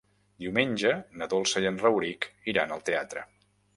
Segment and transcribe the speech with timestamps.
[0.43, 3.29] Diumenge na Dolça i en Rauric iran al teatre.